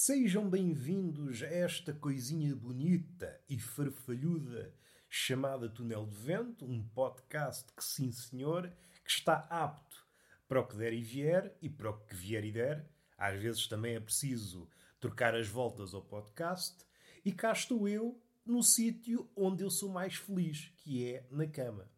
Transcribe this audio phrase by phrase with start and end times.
[0.00, 4.72] Sejam bem-vindos a esta coisinha bonita e farfalhuda
[5.10, 8.72] chamada Túnel de Vento, um podcast que, sim senhor,
[9.04, 10.06] que está apto
[10.46, 12.88] para o que der e vier e para o que vier e der.
[13.18, 14.68] Às vezes também é preciso
[15.00, 16.76] trocar as voltas ao podcast.
[17.24, 21.90] E cá estou eu, no sítio onde eu sou mais feliz, que é na cama.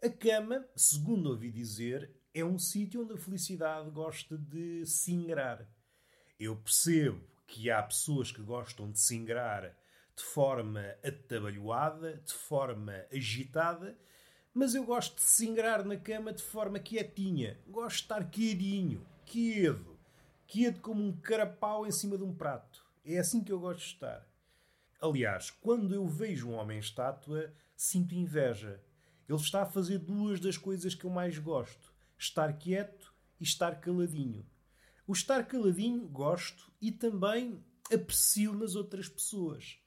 [0.00, 5.68] A cama, segundo ouvi dizer, é um sítio onde a felicidade gosta de se ingrar.
[6.38, 13.94] Eu percebo que há pessoas que gostam de se de forma atabalhoada, de forma agitada,
[14.54, 17.60] mas eu gosto de se ingrar na cama de forma quietinha.
[17.66, 19.98] Gosto de estar quietinho, quiedo,
[20.46, 22.82] quieto como um carapau em cima de um prato.
[23.04, 24.26] É assim que eu gosto de estar.
[24.98, 28.82] Aliás, quando eu vejo um homem estátua, sinto inveja.
[29.28, 33.78] Ele está a fazer duas das coisas que eu mais gosto: estar quieto e estar
[33.78, 34.46] caladinho.
[35.12, 39.78] O estar caladinho gosto e também aprecio nas outras pessoas.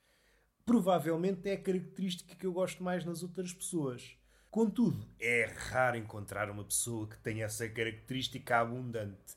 [0.64, 4.16] Provavelmente é a característica que eu gosto mais nas outras pessoas.
[4.52, 9.36] Contudo, é raro encontrar uma pessoa que tenha essa característica abundante.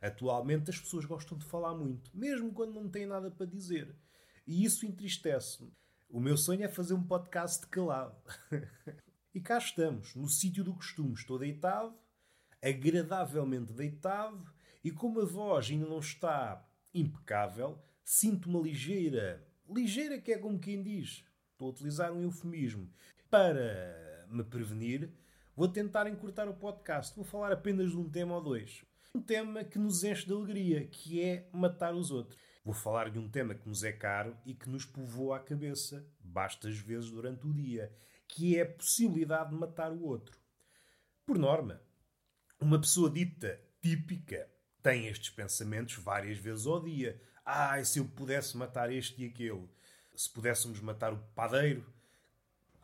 [0.00, 3.94] Atualmente as pessoas gostam de falar muito, mesmo quando não têm nada para dizer.
[4.46, 5.70] E isso entristece-me.
[6.08, 8.16] O meu sonho é fazer um podcast calado.
[9.34, 11.12] e cá estamos, no sítio do costume.
[11.12, 11.94] Estou deitado,
[12.62, 14.55] agradavelmente deitado,
[14.86, 19.44] e como a voz ainda não está impecável, sinto uma ligeira.
[19.68, 21.24] Ligeira que é como quem diz.
[21.50, 22.88] Estou a utilizar um eufemismo.
[23.28, 25.10] Para me prevenir,
[25.56, 27.16] vou tentar encurtar o podcast.
[27.16, 28.84] Vou falar apenas de um tema ou dois.
[29.12, 32.38] Um tema que nos enche de alegria, que é matar os outros.
[32.64, 36.06] Vou falar de um tema que nos é caro e que nos povoa a cabeça,
[36.20, 37.92] bastas vezes durante o dia,
[38.28, 40.38] que é a possibilidade de matar o outro.
[41.26, 41.82] Por norma,
[42.60, 44.48] uma pessoa dita típica
[44.86, 47.20] tem estes pensamentos várias vezes ao dia.
[47.44, 49.68] Ai, se eu pudesse matar este e aquele.
[50.14, 51.84] Se pudéssemos matar o padeiro.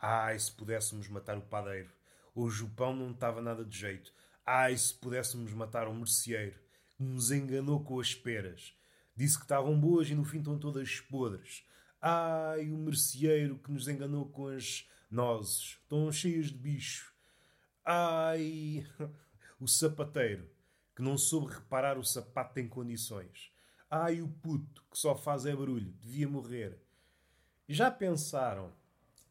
[0.01, 1.93] Ai, se pudéssemos matar o padeiro.
[2.35, 4.13] Hoje o pão não estava nada de jeito.
[4.45, 6.59] Ai, se pudéssemos matar o merceeiro.
[6.97, 8.77] Que nos enganou com as peras.
[9.15, 11.65] Disse que estavam boas e no fim estão todas podres.
[12.01, 15.79] Ai, o merceeiro que nos enganou com as nozes.
[15.81, 17.15] Estão cheias de bicho.
[17.85, 18.85] Ai,
[19.61, 20.51] o sapateiro
[21.03, 23.51] que não soube reparar o sapato em condições.
[23.91, 26.79] Ai, o puto, que só faz é barulho, devia morrer.
[27.69, 28.73] Já pensaram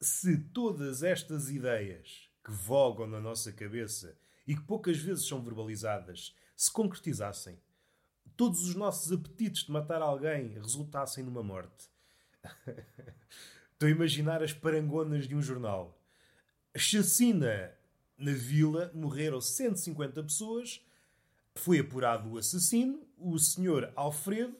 [0.01, 6.35] se todas estas ideias que vogam na nossa cabeça e que poucas vezes são verbalizadas
[6.57, 7.57] se concretizassem?
[8.35, 11.89] Todos os nossos apetites de matar alguém resultassem numa morte.
[13.73, 15.97] Estou a imaginar as parangonas de um jornal.
[16.75, 17.71] Chacina
[18.17, 20.81] na vila morreram 150 pessoas
[21.61, 24.57] foi apurado o assassino, o senhor Alfredo,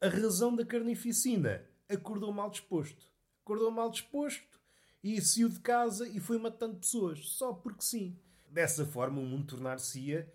[0.00, 1.62] a razão da carnificina.
[1.86, 3.06] Acordou mal disposto.
[3.42, 4.58] Acordou mal disposto
[5.02, 8.18] e saiu de casa e foi matando pessoas, só porque sim.
[8.48, 10.32] Dessa forma, o mundo tornar-se-ia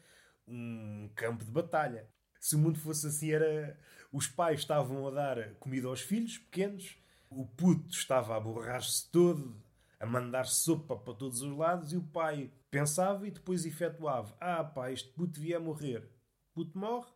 [0.47, 2.07] um campo de batalha.
[2.39, 3.79] Se o mundo fosse assim, era.
[4.11, 6.97] Os pais estavam a dar comida aos filhos pequenos,
[7.29, 9.55] o puto estava a borrar-se todo,
[9.99, 14.35] a mandar sopa para todos os lados, e o pai Pensava e depois efetuava.
[14.39, 16.07] Ah, pá, este puto devia morrer.
[16.53, 17.11] Puto morre.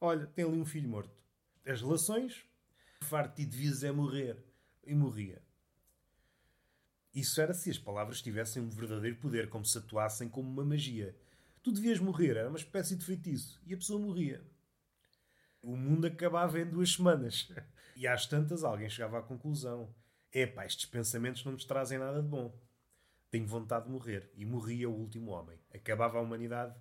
[0.00, 1.22] Olha, tem ali um filho morto.
[1.66, 2.44] As relações.
[3.02, 4.36] Farto e devias é morrer.
[4.84, 5.42] E morria.
[7.12, 11.14] Isso era se as palavras tivessem um verdadeiro poder, como se atuassem como uma magia.
[11.62, 13.60] Tu devias morrer, era uma espécie de feitiço.
[13.66, 14.42] E a pessoa morria.
[15.60, 17.50] O mundo acabava em duas semanas.
[17.94, 19.94] E às tantas alguém chegava à conclusão:
[20.32, 22.58] é pá, estes pensamentos não nos trazem nada de bom
[23.32, 24.30] tenho vontade de morrer.
[24.36, 25.58] E morria o último homem.
[25.74, 26.78] Acabava a humanidade.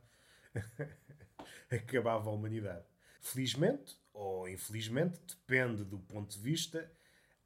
[1.71, 2.85] Acabava a humanidade.
[3.21, 6.91] Felizmente, ou infelizmente, depende do ponto de vista,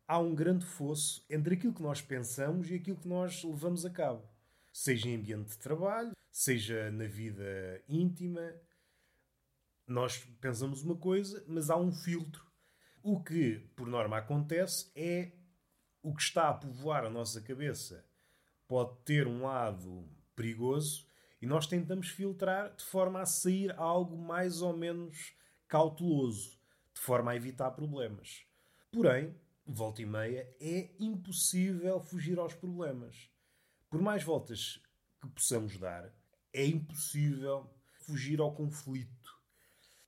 [0.07, 3.91] há um grande fosso entre aquilo que nós pensamos e aquilo que nós levamos a
[3.91, 4.27] cabo.
[4.73, 8.55] Seja em ambiente de trabalho, seja na vida íntima.
[9.85, 12.43] Nós pensamos uma coisa, mas há um filtro.
[13.03, 15.31] O que, por norma, acontece é
[16.01, 18.03] o que está a povoar a nossa cabeça
[18.67, 21.07] pode ter um lado perigoso
[21.41, 25.33] e nós tentamos filtrar de forma a sair algo mais ou menos
[25.67, 26.57] cauteloso,
[26.93, 28.45] de forma a evitar problemas.
[28.91, 29.35] Porém,
[29.65, 33.29] volta e meia, é impossível fugir aos problemas.
[33.89, 34.81] Por mais voltas
[35.21, 36.13] que possamos dar,
[36.53, 37.69] é impossível
[38.05, 39.35] fugir ao conflito.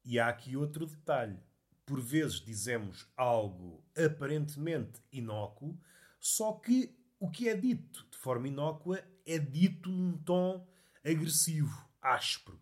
[0.03, 1.39] E há aqui outro detalhe.
[1.86, 5.80] Por vezes dizemos algo aparentemente inócuo,
[6.19, 10.68] só que o que é dito de forma inócua é dito num tom
[11.04, 12.60] agressivo, áspero.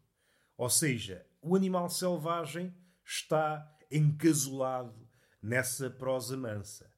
[0.58, 2.74] Ou seja, o animal selvagem
[3.04, 5.08] está encasolado
[5.42, 6.90] nessa prosa mansa.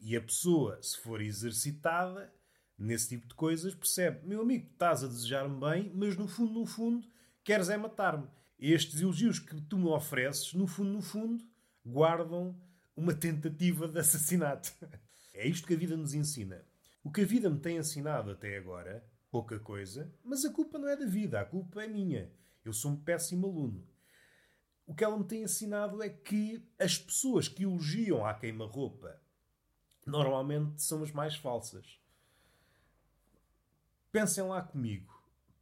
[0.00, 2.32] E a pessoa, se for exercitada
[2.78, 6.66] nesse tipo de coisas, percebe: meu amigo, estás a desejar-me bem, mas no fundo, no
[6.66, 7.06] fundo,
[7.44, 8.28] queres é matar-me.
[8.58, 11.44] Estes elogios que tu me ofereces, no fundo, no fundo,
[11.84, 12.56] guardam
[12.96, 14.72] uma tentativa de assassinato.
[15.34, 16.62] É isto que a vida nos ensina.
[17.02, 20.88] O que a vida me tem ensinado até agora, pouca coisa, mas a culpa não
[20.88, 22.30] é da vida, a culpa é minha.
[22.64, 23.86] Eu sou um péssimo aluno.
[24.86, 29.20] O que ela me tem ensinado é que as pessoas que elogiam à queima-roupa
[30.06, 31.98] normalmente são as mais falsas.
[34.10, 35.12] Pensem lá comigo.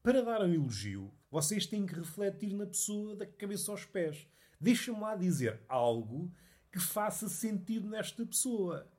[0.02, 4.26] Para dar um elogio, vocês têm que refletir na pessoa da cabeça aos pés.
[4.60, 6.30] Deixem-me lá dizer algo
[6.72, 8.90] que faça sentido nesta pessoa.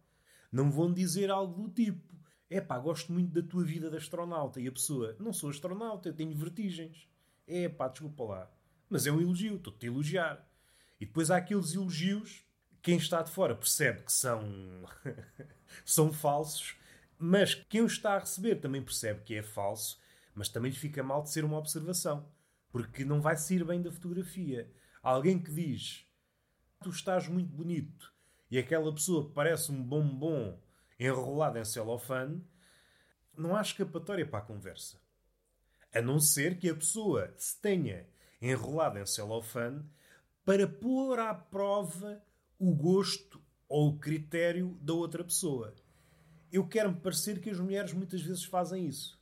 [0.51, 2.15] Não vão dizer algo do tipo:
[2.51, 4.59] é pá, gosto muito da tua vida de astronauta.
[4.59, 7.07] E a pessoa: não sou astronauta, eu tenho vertigens.
[7.48, 8.51] É pá, desculpa lá.
[8.89, 10.48] Mas é um elogio, estou-te a elogiar.
[11.00, 12.45] E depois há aqueles elogios,
[12.81, 14.44] quem está de fora percebe que são,
[15.86, 16.75] são falsos,
[17.18, 20.00] mas quem o está a receber também percebe que é falso,
[20.36, 22.30] mas também lhe fica mal de ser uma observação,
[22.69, 24.69] porque não vai sair bem da fotografia.
[25.01, 26.06] Alguém que diz
[26.83, 28.13] tu estás muito bonito
[28.50, 30.59] e aquela pessoa parece um bombom
[31.07, 32.45] enrolado em celofane,
[33.36, 35.00] não há escapatória para a conversa.
[35.94, 38.07] A não ser que a pessoa se tenha
[38.42, 39.83] enrolado em celofane
[40.45, 42.24] para pôr à prova
[42.59, 45.74] o gosto ou o critério da outra pessoa.
[46.51, 49.19] Eu quero-me parecer que as mulheres muitas vezes fazem isso.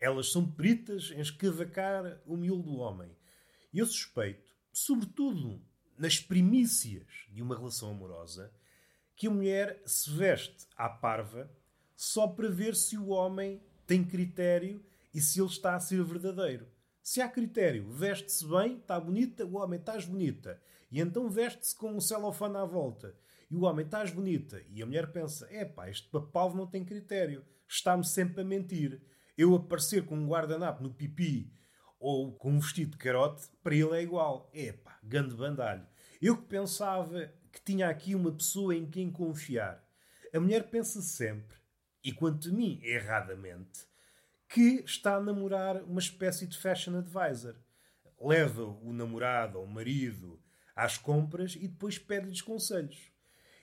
[0.00, 3.10] Elas são peritas em escavacar o miolo do homem.
[3.72, 5.60] E eu suspeito, sobretudo
[5.98, 8.52] nas primícias de uma relação amorosa,
[9.18, 11.50] que a mulher se veste à parva
[11.96, 14.80] só para ver se o homem tem critério
[15.12, 16.68] e se ele está a ser verdadeiro.
[17.02, 20.62] Se há critério, veste-se bem, está bonita, o homem estás bonita.
[20.88, 23.12] E então veste-se com um celofane à volta.
[23.50, 24.62] E o homem estás bonita.
[24.68, 27.44] E a mulher pensa: é este papalvo não tem critério.
[27.66, 29.02] Está-me sempre a mentir.
[29.36, 31.52] Eu aparecer com um guardanapo no pipi
[31.98, 34.48] ou com um vestido de carote, para ele é igual.
[34.54, 35.84] É grande bandalho.
[36.22, 39.84] Eu que pensava que tinha aqui uma pessoa em quem confiar.
[40.32, 41.56] A mulher pensa sempre,
[42.02, 43.86] e quanto a mim, erradamente,
[44.48, 47.54] que está a namorar uma espécie de fashion advisor.
[48.20, 50.42] Leva o namorado ou o marido
[50.74, 53.12] às compras e depois pede-lhes conselhos.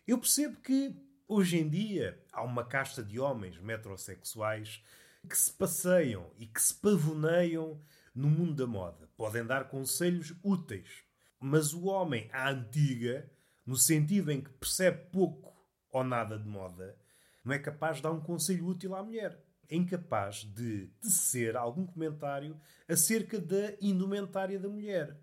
[0.08, 0.96] Eu percebo que
[1.28, 4.84] hoje em dia há uma casta de homens metrosexuais
[5.28, 7.82] que se passeiam e que se pavoneiam
[8.14, 9.10] no mundo da moda.
[9.18, 11.04] Podem dar conselhos úteis.
[11.40, 13.30] Mas o homem à antiga,
[13.66, 15.54] no sentido em que percebe pouco
[15.92, 16.98] ou nada de moda,
[17.44, 21.86] não é capaz de dar um conselho útil à mulher é incapaz de tecer algum
[21.86, 25.20] comentário acerca da indumentária da mulher.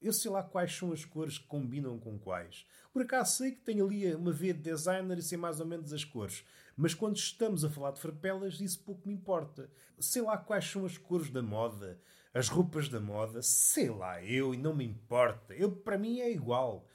[0.00, 2.64] Eu sei lá quais são as cores que combinam com quais.
[2.92, 5.92] Por acaso sei que tem ali uma veia de designer e sei mais ou menos
[5.92, 6.44] as cores.
[6.76, 9.68] Mas quando estamos a falar de farpelas, isso pouco me importa.
[9.98, 12.00] Sei lá quais são as cores da moda,
[12.32, 15.52] as roupas da moda, sei lá eu e não me importa.
[15.54, 16.86] Eu, para mim é igual.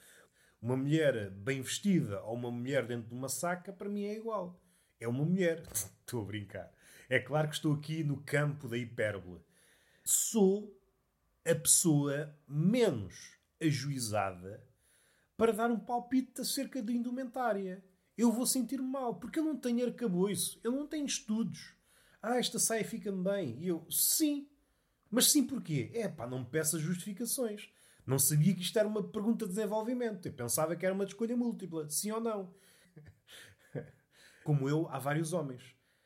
[0.63, 4.57] Uma mulher bem vestida ou uma mulher dentro de uma saca, para mim é igual.
[4.97, 5.61] É uma mulher.
[5.99, 6.71] Estou a brincar.
[7.09, 9.41] É claro que estou aqui no campo da hipérbole.
[10.05, 10.73] Sou
[11.45, 14.65] a pessoa menos ajuizada
[15.35, 17.83] para dar um palpite acerca da indumentária.
[18.17, 21.73] Eu vou sentir-me mal, porque eu não tenho arcabouço, eu não tenho estudos.
[22.21, 23.57] Ah, esta saia fica-me bem.
[23.59, 24.47] E eu, sim.
[25.11, 25.91] Mas sim porquê?
[25.93, 27.69] É pá, não me peças justificações.
[28.05, 30.25] Não sabia que isto era uma pergunta de desenvolvimento.
[30.25, 32.53] Eu pensava que era uma escolha múltipla, sim ou não.
[34.43, 35.63] Como eu, há vários homens.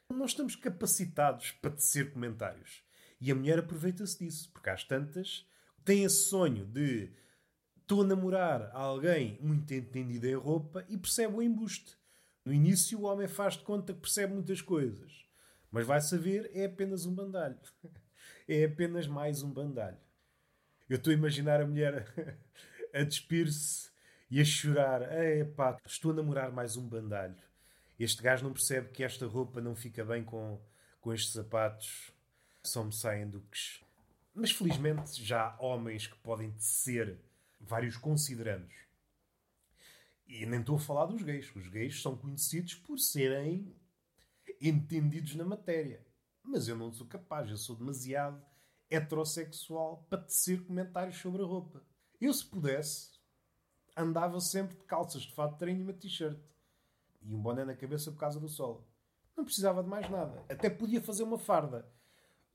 [0.10, 2.84] Não estamos capacitados para tecer comentários.
[3.20, 5.48] E a mulher aproveita-se disso, porque às tantas
[5.84, 7.12] tem esse sonho de
[7.82, 11.98] estou a namorar alguém muito entendido em roupa e percebe o embuste.
[12.44, 15.26] No início o homem faz de conta que percebe muitas coisas,
[15.72, 17.60] mas vai saber é apenas um bandalho.
[18.50, 19.98] É apenas mais um bandalho.
[20.90, 22.08] Eu estou a imaginar a mulher
[22.94, 23.90] a despir-se
[24.32, 25.02] e a chorar.
[25.38, 27.36] Epá, estou a namorar mais um bandalho.
[28.00, 30.58] Este gajo não percebe que esta roupa não fica bem com,
[31.02, 32.14] com estes sapatos.
[32.64, 33.84] Só me saem duques.
[34.34, 37.20] Mas felizmente já há homens que podem tecer
[37.60, 38.74] vários considerandos.
[40.26, 41.54] E nem estou a falar dos gays.
[41.54, 43.76] Os gays são conhecidos por serem
[44.62, 46.02] entendidos na matéria.
[46.42, 48.42] Mas eu não sou capaz, eu sou demasiado
[48.90, 51.84] heterossexual para tecer comentários sobre a roupa.
[52.20, 53.12] Eu, se pudesse,
[53.96, 56.38] andava sempre de calças de fato de treino e uma t-shirt
[57.22, 58.88] e um boné na cabeça por causa do sol.
[59.36, 60.44] Não precisava de mais nada.
[60.50, 61.88] Até podia fazer uma farda.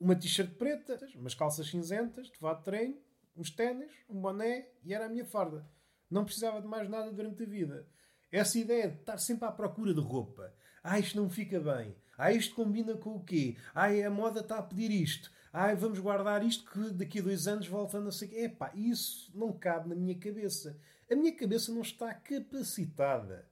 [0.01, 2.97] Uma t-shirt preta, umas calças cinzentas, de fato de treino,
[3.37, 5.65] uns ténis, um boné e era a minha farda.
[6.11, 7.87] Não precisava de mais nada durante a vida.
[8.31, 10.53] Essa ideia de estar sempre à procura de roupa.
[10.83, 11.95] Ah, isto não fica bem.
[12.19, 13.57] Ah, isto combina com o quê?
[13.75, 15.31] Ah, a moda está a pedir isto.
[15.52, 18.37] Ah, vamos guardar isto que daqui a dois anos volta a não sei o quê.
[18.44, 20.78] Epá, isso não cabe na minha cabeça.
[21.11, 23.47] A minha cabeça não está capacitada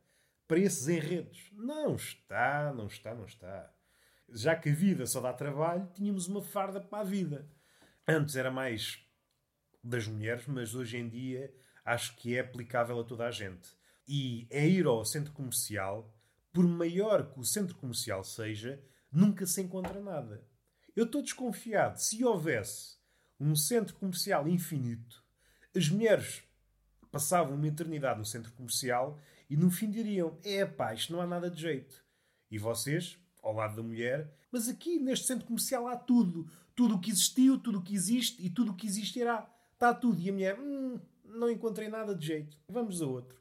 [0.49, 1.51] para esses enredos.
[1.53, 3.71] Não está, não está, não está.
[4.31, 7.47] Já que a vida só dá trabalho, tínhamos uma farda para a vida.
[8.09, 9.05] Antes era mais
[9.85, 11.53] das mulheres, mas hoje em dia
[11.85, 13.69] acho que é aplicável a toda a gente.
[14.09, 16.11] E é ir ao centro comercial,
[16.53, 20.43] por maior que o centro comercial seja, nunca se encontra nada.
[21.01, 21.97] Eu estou desconfiado.
[21.97, 22.99] Se houvesse
[23.41, 25.25] um centro comercial infinito,
[25.75, 26.43] as mulheres
[27.11, 31.27] passavam uma eternidade no centro comercial e no fim diriam: é pá, isto não há
[31.27, 32.05] nada de jeito.
[32.51, 36.47] E vocês, ao lado da mulher, mas aqui neste centro comercial há tudo.
[36.77, 39.51] Tudo o que existiu, tudo o que existe e tudo o que existirá.
[39.73, 40.21] Está tudo.
[40.21, 42.59] E a mulher, hum, não encontrei nada de jeito.
[42.69, 43.41] Vamos a outro.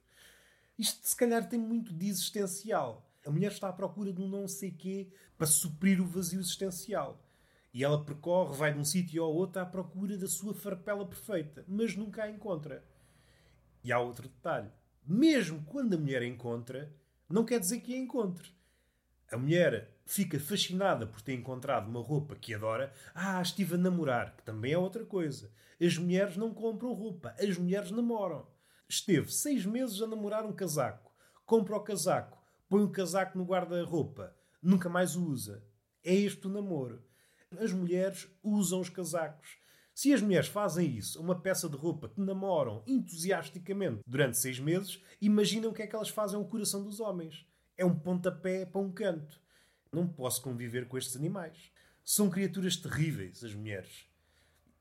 [0.78, 3.06] Isto se calhar tem muito de existencial.
[3.26, 7.22] A mulher está à procura de um não sei quê para suprir o vazio existencial.
[7.74, 11.64] E ela percorre, vai de um sítio ao outro à procura da sua farpela perfeita,
[11.68, 12.84] mas nunca a encontra.
[13.84, 14.72] E há outro detalhe:
[15.06, 16.94] mesmo quando a mulher a encontra,
[17.30, 18.52] não quer dizer que a encontre.
[19.32, 22.92] A mulher fica fascinada por ter encontrado uma roupa que adora.
[23.14, 25.52] Ah, estive a namorar, que também é outra coisa.
[25.80, 28.48] As mulheres não compram roupa, as mulheres namoram.
[28.88, 31.12] Esteve seis meses a namorar um casaco,
[31.46, 35.64] compra o casaco, põe o casaco no guarda-roupa, nunca mais o usa.
[36.04, 37.04] É este o namoro.
[37.58, 39.58] As mulheres usam os casacos.
[39.94, 45.02] Se as mulheres fazem isso, uma peça de roupa que namoram entusiasticamente durante seis meses,
[45.20, 47.46] imaginem o que é que elas fazem ao coração dos homens.
[47.76, 49.42] É um pontapé para um canto.
[49.92, 51.72] Não posso conviver com estes animais.
[52.04, 54.06] São criaturas terríveis, as mulheres.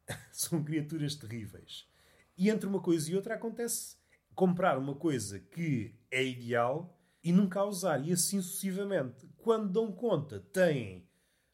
[0.31, 1.89] São criaturas terríveis.
[2.37, 3.97] E entre uma coisa e outra acontece
[4.35, 8.07] comprar uma coisa que é ideal e nunca a usar.
[8.07, 9.29] E assim sucessivamente.
[9.39, 11.08] Quando dão conta, têm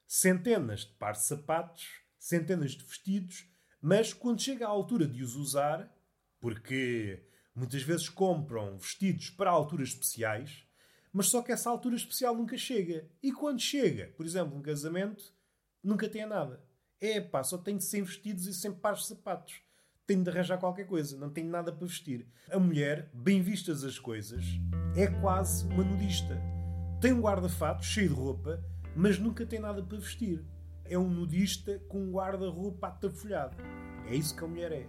[0.06, 3.48] centenas de pares de sapatos, centenas de vestidos,
[3.80, 5.94] mas quando chega à altura de os usar,
[6.40, 10.64] porque muitas vezes compram vestidos para alturas especiais,
[11.12, 13.08] mas só que essa altura especial nunca chega.
[13.22, 15.32] E quando chega, por exemplo, um casamento,
[15.82, 16.64] nunca tem nada.
[17.00, 19.60] É pá, só tenho 100 vestidos e 100 pares de sapatos.
[20.06, 22.26] Tenho de arranjar qualquer coisa, não tenho nada para vestir.
[22.50, 24.44] A mulher, bem vistas as coisas,
[24.96, 26.38] é quase uma nudista.
[27.00, 28.62] Tem um guarda-fato cheio de roupa
[28.96, 30.44] mas nunca tem nada para vestir.
[30.84, 33.56] É um nudista com um guarda-roupa atafolhado.
[34.06, 34.86] É isso que a mulher é.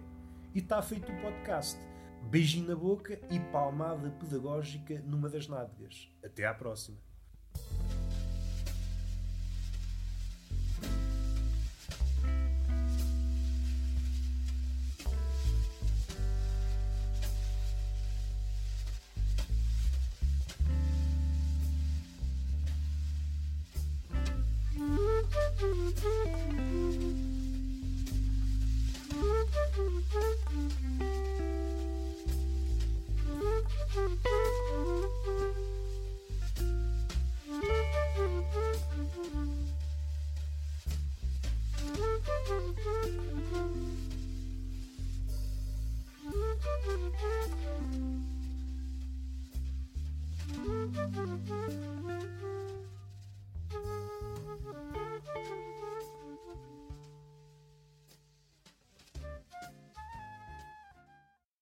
[0.54, 1.78] E está feito o podcast.
[2.30, 6.10] Beijinho na boca e palmada pedagógica numa das nádegas.
[6.22, 7.05] Até à próxima.